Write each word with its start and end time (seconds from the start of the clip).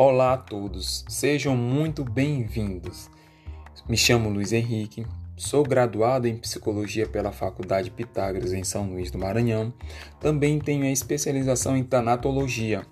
Olá 0.00 0.34
a 0.34 0.36
todos, 0.36 1.04
sejam 1.08 1.56
muito 1.56 2.04
bem-vindos. 2.04 3.10
Me 3.88 3.96
chamo 3.96 4.30
Luiz 4.30 4.52
Henrique, 4.52 5.04
sou 5.36 5.64
graduado 5.64 6.28
em 6.28 6.36
Psicologia 6.36 7.04
pela 7.04 7.32
Faculdade 7.32 7.90
Pitágoras 7.90 8.52
em 8.52 8.62
São 8.62 8.88
Luís 8.88 9.10
do 9.10 9.18
Maranhão. 9.18 9.74
Também 10.20 10.60
tenho 10.60 10.84
a 10.84 10.90
especialização 10.92 11.76
em 11.76 11.82
Tanatologia. 11.82 12.86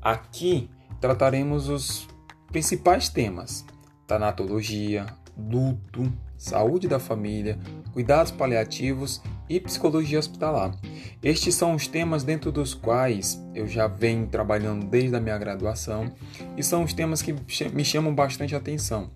Aqui 0.00 0.70
trataremos 1.00 1.68
os 1.68 2.06
principais 2.46 3.08
temas: 3.08 3.64
tanatologia, 4.06 5.06
luto, 5.36 6.12
saúde 6.40 6.88
da 6.88 6.98
família, 6.98 7.58
cuidados 7.92 8.32
paliativos 8.32 9.20
e 9.46 9.60
psicologia 9.60 10.18
hospitalar. 10.18 10.74
Estes 11.22 11.54
são 11.54 11.74
os 11.74 11.86
temas 11.86 12.24
dentro 12.24 12.50
dos 12.50 12.72
quais 12.72 13.38
eu 13.54 13.68
já 13.68 13.86
venho 13.86 14.26
trabalhando 14.26 14.86
desde 14.86 15.14
a 15.14 15.20
minha 15.20 15.36
graduação 15.36 16.10
e 16.56 16.62
são 16.62 16.82
os 16.82 16.94
temas 16.94 17.20
que 17.20 17.34
me 17.74 17.84
chamam 17.84 18.14
bastante 18.14 18.56
atenção. 18.56 19.10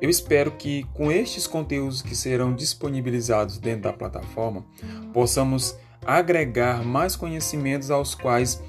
Eu 0.00 0.08
espero 0.08 0.52
que 0.52 0.84
com 0.94 1.12
estes 1.12 1.46
conteúdos 1.46 2.00
que 2.00 2.16
serão 2.16 2.54
disponibilizados 2.54 3.58
dentro 3.58 3.82
da 3.82 3.92
plataforma, 3.92 4.64
possamos 5.12 5.76
agregar 6.06 6.82
mais 6.82 7.14
conhecimentos 7.14 7.90
aos 7.90 8.14
quais 8.14 8.62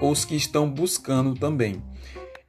os 0.00 0.24
que 0.24 0.34
estão 0.34 0.68
buscando 0.68 1.34
também. 1.34 1.80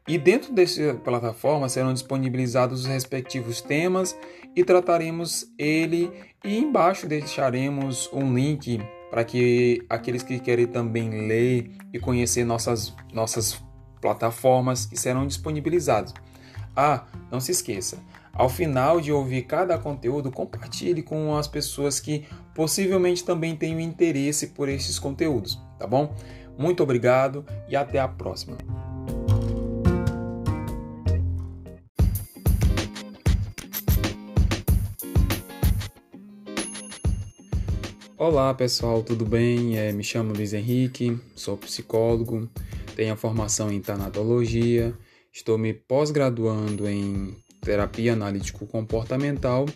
E 0.08 0.18
dentro 0.18 0.54
dessa 0.54 0.94
plataforma 1.04 1.68
serão 1.68 1.94
disponibilizados 1.94 2.82
os 2.82 2.86
respectivos 2.86 3.62
temas 3.62 4.18
e 4.56 4.64
trataremos 4.64 5.52
ele 5.58 6.10
e 6.46 6.58
embaixo 6.58 7.08
deixaremos 7.08 8.10
um 8.14 8.34
link 8.34 8.80
para 9.10 9.26
que 9.26 9.86
aqueles 9.90 10.24
que 10.24 10.40
querem 10.40 10.66
também 10.66 11.28
ler 11.28 11.72
e 11.94 12.00
conhecer 12.00 12.46
nossas, 12.46 12.96
nossas 13.12 13.62
plataformas 14.00 14.86
que 14.86 14.98
serão 14.98 15.28
disponibilizados. 15.28 16.14
Ah, 16.76 17.06
não 17.30 17.40
se 17.40 17.52
esqueça, 17.52 17.98
ao 18.38 18.50
final 18.50 19.02
de 19.02 19.12
ouvir 19.12 19.42
cada 19.42 19.80
conteúdo, 19.80 20.32
compartilhe 20.32 21.02
com 21.02 21.36
as 21.36 21.48
pessoas 21.48 22.00
que 22.00 22.26
possivelmente 22.54 23.24
também 23.24 23.56
tenham 23.56 23.80
interesse 23.80 24.48
por 24.48 24.70
esses 24.70 25.00
conteúdos, 25.00 25.60
tá 25.80 25.88
bom? 25.88 26.16
Muito 26.56 26.84
obrigado 26.84 27.44
e 27.68 27.76
até 27.76 28.00
a 28.00 28.08
próxima. 28.08 28.56
Olá 38.20 38.52
pessoal, 38.52 39.04
tudo 39.04 39.24
bem? 39.24 39.78
É, 39.78 39.92
me 39.92 40.04
chamo 40.04 40.34
Luiz 40.34 40.52
Henrique, 40.52 41.20
sou 41.36 41.56
psicólogo, 41.56 42.50
tenho 42.96 43.14
a 43.14 43.16
formação 43.16 43.72
em 43.72 43.80
tanatologia, 43.80 44.92
estou 45.32 45.56
me 45.56 45.72
pós-graduando 45.72 46.90
em 46.90 47.38
terapia 47.62 48.14
analítico-comportamental 48.14 49.68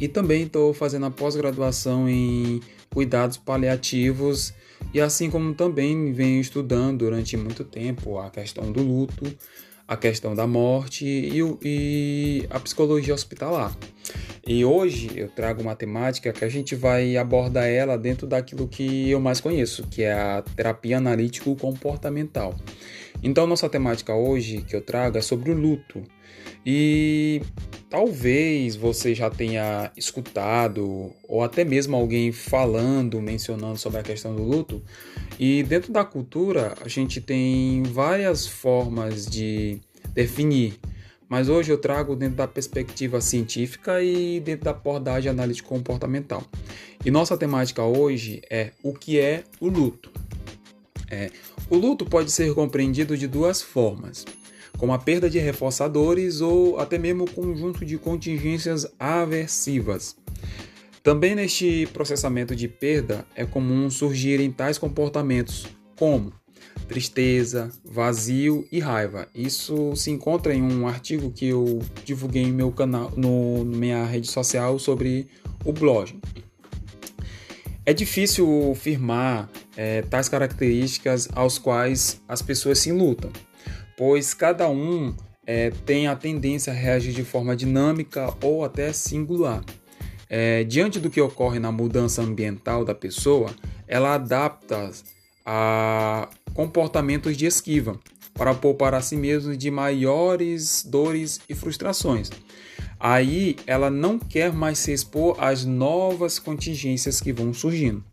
e 0.00 0.08
também 0.08 0.42
estou 0.42 0.74
fazendo 0.74 1.06
a 1.06 1.10
pós-graduação 1.12 2.08
em 2.08 2.60
cuidados 2.92 3.36
paliativos 3.36 4.52
e 4.92 5.00
assim 5.00 5.30
como 5.30 5.54
também 5.54 6.12
venho 6.12 6.40
estudando 6.40 6.98
durante 6.98 7.36
muito 7.36 7.62
tempo 7.62 8.18
a 8.18 8.28
questão 8.28 8.72
do 8.72 8.82
luto, 8.82 9.32
a 9.86 9.96
questão 9.96 10.34
da 10.34 10.48
morte 10.48 11.06
e, 11.06 11.38
e 11.62 12.46
a 12.50 12.58
psicologia 12.58 13.14
hospitalar. 13.14 13.72
E 14.46 14.64
hoje 14.64 15.10
eu 15.14 15.28
trago 15.28 15.62
uma 15.62 15.76
temática 15.76 16.32
que 16.32 16.44
a 16.44 16.48
gente 16.48 16.74
vai 16.74 17.16
abordar 17.16 17.68
ela 17.68 17.96
dentro 17.96 18.26
daquilo 18.26 18.66
que 18.66 19.08
eu 19.08 19.20
mais 19.20 19.40
conheço, 19.40 19.86
que 19.86 20.02
é 20.02 20.12
a 20.12 20.42
terapia 20.56 20.98
analítico 20.98 21.54
comportamental. 21.54 22.54
Então 23.22 23.46
nossa 23.46 23.68
temática 23.68 24.14
hoje 24.14 24.62
que 24.62 24.74
eu 24.74 24.80
trago 24.80 25.16
é 25.16 25.20
sobre 25.20 25.52
o 25.52 25.54
luto. 25.54 26.02
E 26.66 27.40
talvez 27.88 28.74
você 28.74 29.14
já 29.14 29.30
tenha 29.30 29.92
escutado 29.96 31.12
ou 31.28 31.42
até 31.42 31.64
mesmo 31.64 31.96
alguém 31.96 32.32
falando, 32.32 33.20
mencionando 33.20 33.78
sobre 33.78 34.00
a 34.00 34.02
questão 34.02 34.34
do 34.34 34.42
luto. 34.42 34.82
E 35.38 35.62
dentro 35.62 35.92
da 35.92 36.04
cultura, 36.04 36.74
a 36.84 36.88
gente 36.88 37.20
tem 37.20 37.84
várias 37.84 38.46
formas 38.46 39.24
de 39.24 39.80
definir 40.12 40.80
mas 41.32 41.48
hoje 41.48 41.72
eu 41.72 41.78
trago 41.78 42.14
dentro 42.14 42.36
da 42.36 42.46
perspectiva 42.46 43.18
científica 43.22 44.02
e 44.02 44.38
dentro 44.38 44.66
da 44.66 44.72
abordagem 44.72 45.30
analítica 45.30 45.66
comportamental. 45.66 46.44
E 47.06 47.10
nossa 47.10 47.38
temática 47.38 47.82
hoje 47.82 48.42
é 48.50 48.72
o 48.82 48.92
que 48.92 49.18
é 49.18 49.42
o 49.58 49.66
luto. 49.66 50.12
É, 51.10 51.30
o 51.70 51.76
luto 51.78 52.04
pode 52.04 52.30
ser 52.30 52.52
compreendido 52.52 53.16
de 53.16 53.26
duas 53.26 53.62
formas, 53.62 54.26
como 54.76 54.92
a 54.92 54.98
perda 54.98 55.30
de 55.30 55.38
reforçadores 55.38 56.42
ou 56.42 56.78
até 56.78 56.98
mesmo 56.98 57.24
o 57.24 57.30
conjunto 57.30 57.82
de 57.82 57.96
contingências 57.96 58.86
aversivas. 59.00 60.14
Também 61.02 61.34
neste 61.34 61.88
processamento 61.94 62.54
de 62.54 62.68
perda 62.68 63.24
é 63.34 63.46
comum 63.46 63.88
surgirem 63.88 64.52
tais 64.52 64.76
comportamentos 64.76 65.66
como 65.98 66.30
tristeza, 66.88 67.70
vazio 67.84 68.66
e 68.70 68.80
raiva. 68.80 69.26
Isso 69.34 69.94
se 69.96 70.10
encontra 70.10 70.54
em 70.54 70.62
um 70.62 70.86
artigo 70.86 71.30
que 71.30 71.48
eu 71.48 71.80
divulguei 72.04 72.42
em 72.42 72.52
meu 72.52 72.70
canal, 72.70 73.12
no, 73.16 73.64
minha 73.64 74.04
rede 74.04 74.30
social 74.30 74.78
sobre 74.78 75.28
o 75.64 75.72
blog. 75.72 76.18
É 77.84 77.92
difícil 77.92 78.74
firmar 78.76 79.50
é, 79.76 80.02
tais 80.02 80.28
características 80.28 81.28
aos 81.32 81.58
quais 81.58 82.20
as 82.28 82.40
pessoas 82.40 82.78
se 82.78 82.92
lutam, 82.92 83.30
pois 83.96 84.34
cada 84.34 84.68
um 84.68 85.14
é, 85.46 85.70
tem 85.84 86.06
a 86.06 86.14
tendência 86.14 86.72
a 86.72 86.76
reagir 86.76 87.12
de 87.12 87.24
forma 87.24 87.56
dinâmica 87.56 88.32
ou 88.42 88.64
até 88.64 88.92
singular. 88.92 89.64
É, 90.28 90.64
diante 90.64 90.98
do 90.98 91.10
que 91.10 91.20
ocorre 91.20 91.58
na 91.58 91.70
mudança 91.70 92.22
ambiental 92.22 92.84
da 92.84 92.94
pessoa, 92.94 93.50
ela 93.86 94.14
adapta 94.14 94.90
a 95.44 96.28
comportamentos 96.54 97.36
de 97.36 97.46
esquiva, 97.46 97.98
para 98.34 98.54
poupar 98.54 98.94
a 98.94 99.00
si 99.00 99.16
mesmo 99.16 99.56
de 99.56 99.70
maiores 99.70 100.84
dores 100.84 101.40
e 101.48 101.54
frustrações. 101.54 102.30
Aí 102.98 103.56
ela 103.66 103.90
não 103.90 104.18
quer 104.18 104.52
mais 104.52 104.78
se 104.78 104.92
expor 104.92 105.36
às 105.38 105.64
novas 105.64 106.38
contingências 106.38 107.20
que 107.20 107.32
vão 107.32 107.52
surgindo. 107.52 108.04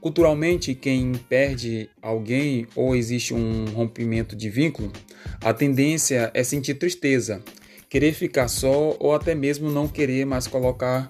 Culturalmente, 0.00 0.74
quem 0.74 1.12
perde 1.28 1.88
alguém 2.02 2.66
ou 2.76 2.94
existe 2.94 3.32
um 3.32 3.64
rompimento 3.66 4.36
de 4.36 4.50
vínculo, 4.50 4.92
a 5.40 5.52
tendência 5.52 6.30
é 6.34 6.44
sentir 6.44 6.74
tristeza, 6.74 7.42
querer 7.88 8.12
ficar 8.12 8.48
só 8.48 8.96
ou 9.00 9.14
até 9.14 9.34
mesmo 9.34 9.70
não 9.70 9.88
querer 9.88 10.24
mais 10.24 10.46
colocar 10.46 11.08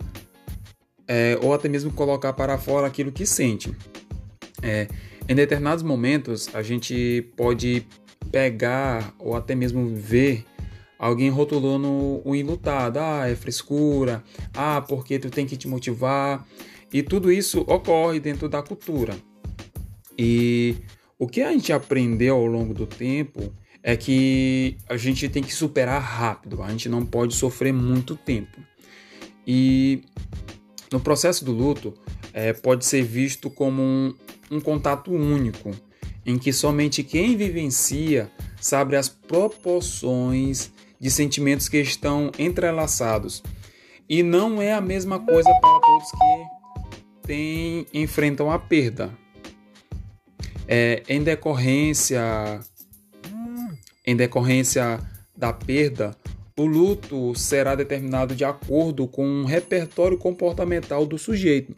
é, 1.09 1.39
ou 1.43 1.53
até 1.53 1.69
mesmo 1.69 1.91
colocar 1.93 2.33
para 2.33 2.59
fora 2.59 2.87
aquilo 2.87 3.12
que 3.12 3.27
sente. 3.27 3.72
É, 4.62 4.89
em 5.29 5.35
determinados 5.35 5.83
momentos, 5.83 6.49
a 6.55 6.63
gente 6.63 7.29
pode 7.37 7.87
pegar 8.31 9.15
ou 9.19 9.35
até 9.35 9.55
mesmo 9.55 9.89
ver 9.95 10.45
alguém 10.99 11.31
rotulando 11.31 12.21
o 12.25 12.35
enlutado. 12.35 12.99
Ah, 12.99 13.29
é 13.29 13.35
frescura. 13.35 14.23
Ah, 14.55 14.81
porque 14.81 15.19
tu 15.19 15.31
tem 15.31 15.47
que 15.47 15.57
te 15.57 15.69
motivar. 15.69 16.47
E 16.93 17.03
tudo 17.03 17.33
isso 17.33 17.61
ocorre 17.67 18.21
dentro 18.21 18.49
da 18.49 18.63
cultura. 18.63 19.17
E 20.19 20.77
o 21.19 21.27
que 21.27 21.43
a 21.43 21.51
gente 21.53 21.73
aprendeu 21.73 22.37
ao 22.37 22.47
longo 22.47 22.73
do 22.73 22.87
tempo 22.87 23.53
é 23.83 23.97
que 23.97 24.77
a 24.89 24.97
gente 24.97 25.29
tem 25.29 25.43
que 25.43 25.55
superar 25.55 26.01
rápido, 26.01 26.61
a 26.61 26.69
gente 26.71 26.89
não 26.89 27.07
pode 27.07 27.35
sofrer 27.37 27.73
muito 27.73 28.17
tempo. 28.17 28.61
E 29.47 30.03
no 30.91 30.99
processo 30.99 31.45
do 31.45 31.53
luto, 31.53 31.95
é, 32.33 32.53
pode 32.53 32.85
ser 32.85 33.03
visto 33.03 33.49
como 33.49 33.81
um, 33.81 34.15
um 34.51 34.60
contato 34.60 35.13
único, 35.13 35.71
em 36.25 36.39
que 36.39 36.53
somente 36.53 37.03
quem 37.03 37.37
vivencia 37.37 38.31
sabe 38.60 38.97
as 38.97 39.09
proporções 39.09 40.72
de 40.98 41.10
sentimentos 41.10 41.69
que 41.69 41.78
estão 41.78 42.31
entrelaçados. 42.39 43.43
E 44.09 44.22
não 44.22 44.60
é 44.63 44.72
a 44.72 44.81
mesma 44.81 45.19
coisa 45.19 45.51
para 45.60 45.81
todos 45.81 46.10
que 46.10 47.27
tem, 47.27 47.87
enfrentam 47.93 48.51
a 48.51 48.59
perda. 48.59 49.10
É, 50.69 51.03
em 51.09 51.22
decorrência 51.22 52.60
em 54.04 54.15
decorrência 54.15 55.01
da 55.37 55.53
perda, 55.53 56.16
o 56.57 56.65
luto 56.65 57.34
será 57.34 57.75
determinado 57.75 58.34
de 58.34 58.45
acordo 58.45 59.07
com 59.09 59.27
um 59.27 59.45
repertório 59.45 60.16
comportamental 60.16 61.04
do 61.04 61.19
sujeito 61.19 61.75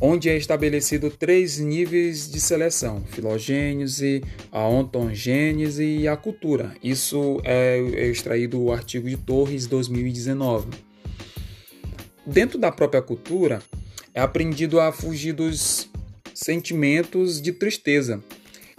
onde 0.00 0.28
é 0.28 0.36
estabelecido 0.36 1.10
três 1.10 1.58
níveis 1.58 2.30
de 2.30 2.40
seleção: 2.40 3.04
filogênese, 3.10 4.22
a 4.50 4.66
ontogênese 4.66 5.84
e 5.84 6.08
a 6.08 6.16
cultura. 6.16 6.74
Isso 6.82 7.40
é, 7.44 7.78
é 7.78 8.06
extraído 8.06 8.58
do 8.58 8.72
artigo 8.72 9.08
de 9.08 9.16
Torres 9.16 9.66
2019. 9.66 10.68
Dentro 12.26 12.58
da 12.58 12.70
própria 12.72 13.02
cultura, 13.02 13.62
é 14.14 14.20
aprendido 14.20 14.80
a 14.80 14.92
fugir 14.92 15.32
dos 15.32 15.88
sentimentos 16.34 17.40
de 17.40 17.52
tristeza, 17.52 18.22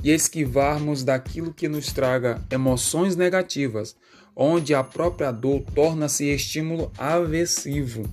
e 0.04 0.12
esquivarmos 0.12 1.04
daquilo 1.04 1.54
que 1.54 1.68
nos 1.68 1.92
traga 1.92 2.42
emoções 2.50 3.16
negativas, 3.16 3.96
onde 4.36 4.74
a 4.74 4.84
própria 4.84 5.32
dor 5.32 5.64
torna-se 5.76 6.26
estímulo 6.26 6.92
aversivo. 6.98 8.04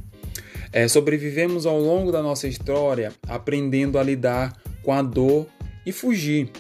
É, 0.73 0.87
sobrevivemos 0.87 1.67
ao 1.67 1.81
longo 1.81 2.13
da 2.13 2.23
nossa 2.23 2.47
história 2.47 3.13
aprendendo 3.27 3.99
a 3.99 4.03
lidar 4.03 4.57
com 4.83 4.93
a 4.93 5.03
dor 5.03 5.47
e 5.85 5.93
fugir. 5.93 6.51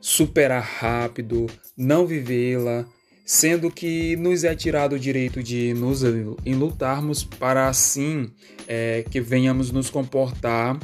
Superar 0.00 0.62
rápido, 0.62 1.46
não 1.76 2.06
vivê-la, 2.06 2.86
sendo 3.24 3.70
que 3.70 4.16
nos 4.16 4.44
é 4.44 4.54
tirado 4.54 4.94
o 4.94 4.98
direito 4.98 5.42
de 5.42 5.72
nos 5.74 6.02
enlutarmos 6.44 7.22
para 7.22 7.68
assim 7.68 8.30
é, 8.66 9.04
que 9.08 9.20
venhamos 9.20 9.70
nos 9.70 9.88
comportar 9.88 10.78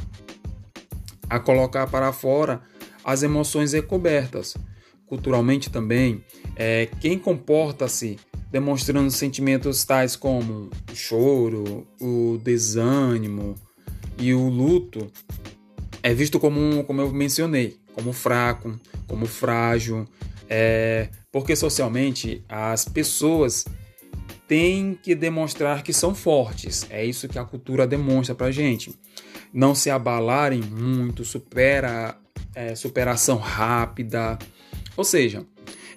a 1.29 1.39
colocar 1.39 1.87
para 1.87 2.11
fora 2.13 2.61
as 3.03 3.21
emoções 3.21 3.73
recobertas. 3.73 4.55
Culturalmente 5.05 5.69
também, 5.69 6.23
é, 6.55 6.87
quem 6.99 7.17
comporta-se 7.17 8.17
demonstrando 8.51 9.11
sentimentos 9.11 9.83
tais 9.83 10.15
como 10.15 10.69
o 10.91 10.95
choro, 10.95 11.87
o 11.99 12.39
desânimo 12.43 13.55
e 14.17 14.33
o 14.33 14.47
luto 14.47 15.11
é 16.01 16.13
visto 16.13 16.39
como, 16.39 16.83
como 16.85 17.01
eu 17.01 17.11
mencionei, 17.11 17.77
como 17.93 18.13
fraco, 18.13 18.79
como 19.07 19.25
frágil, 19.25 20.07
é, 20.49 21.09
porque 21.31 21.55
socialmente 21.55 22.43
as 22.47 22.85
pessoas 22.85 23.65
têm 24.47 24.97
que 25.01 25.13
demonstrar 25.13 25.83
que 25.83 25.91
são 25.91 26.15
fortes. 26.15 26.87
É 26.89 27.03
isso 27.03 27.27
que 27.27 27.37
a 27.37 27.43
cultura 27.43 27.85
demonstra 27.85 28.33
pra 28.33 28.51
gente. 28.51 28.95
Não 29.53 29.75
se 29.75 29.89
abalarem 29.89 30.61
muito, 30.61 31.25
supera, 31.25 32.17
é, 32.55 32.73
superação 32.75 33.37
rápida. 33.37 34.39
Ou 34.95 35.03
seja, 35.03 35.45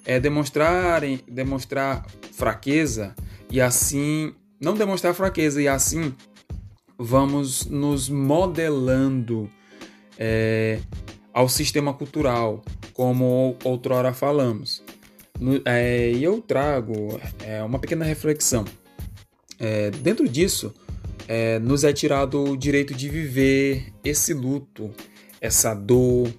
é 0.04 0.18
demonstrarem, 0.18 1.20
demonstrar 1.28 2.06
fraqueza 2.32 3.14
e 3.50 3.60
assim 3.60 4.34
não 4.60 4.74
demonstrar 4.74 5.14
fraqueza 5.14 5.60
e 5.60 5.66
assim 5.66 6.14
vamos 6.98 7.64
nos 7.64 8.10
modelando 8.10 9.50
é, 10.18 10.78
ao 11.32 11.48
sistema 11.48 11.94
cultural, 11.94 12.62
como 12.92 13.56
outrora 13.64 14.12
falamos. 14.12 14.82
É, 15.64 16.10
e 16.12 16.22
eu 16.22 16.42
trago 16.42 17.18
é, 17.42 17.62
uma 17.62 17.78
pequena 17.78 18.04
reflexão. 18.04 18.66
É, 19.58 19.90
dentro 19.90 20.28
disso, 20.28 20.74
é, 21.26 21.58
nos 21.58 21.84
é 21.84 21.92
tirado 21.92 22.44
o 22.44 22.56
direito 22.56 22.92
de 22.92 23.08
viver 23.08 23.90
esse 24.04 24.34
luto, 24.34 24.90
essa 25.40 25.72
dor, 25.72 26.30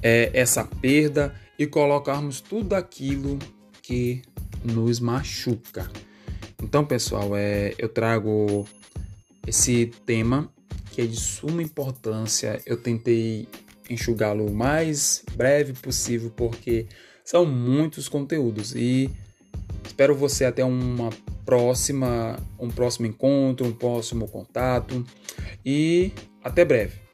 é, 0.00 0.30
essa 0.32 0.64
perda 0.64 1.34
e 1.60 1.66
colocarmos 1.66 2.40
tudo 2.40 2.72
aquilo 2.72 3.38
que 3.82 4.22
nos 4.64 4.98
machuca. 4.98 5.90
Então, 6.62 6.86
pessoal, 6.86 7.36
é, 7.36 7.74
eu 7.76 7.86
trago 7.86 8.66
esse 9.46 9.92
tema 10.06 10.50
que 10.90 11.02
é 11.02 11.06
de 11.06 11.20
suma 11.20 11.62
importância. 11.62 12.62
Eu 12.64 12.78
tentei 12.78 13.46
enxugá-lo 13.90 14.46
o 14.46 14.54
mais 14.54 15.22
breve 15.34 15.74
possível 15.74 16.32
porque 16.34 16.86
são 17.22 17.44
muitos 17.44 18.08
conteúdos 18.08 18.74
e 18.74 19.10
espero 19.84 20.14
você 20.14 20.46
até 20.46 20.64
uma 20.64 21.10
próxima, 21.44 22.38
um 22.58 22.70
próximo 22.70 23.06
encontro, 23.06 23.66
um 23.66 23.72
próximo 23.72 24.26
contato 24.26 25.04
e 25.62 26.10
até 26.42 26.64
breve. 26.64 27.09